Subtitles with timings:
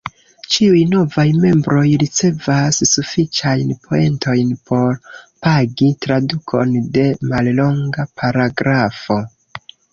[0.53, 9.23] Ĉiuj novaj membroj ricevas sufiĉajn poentojn por "pagi" tradukon de mallonga paragrafo.